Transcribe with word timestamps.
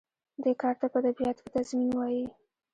دې 0.43 0.51
کار 0.61 0.75
ته 0.79 0.85
په 0.93 0.97
ادبیاتو 1.01 1.41
کې 1.43 1.51
تضمین 1.55 1.89
وايي. 1.95 2.23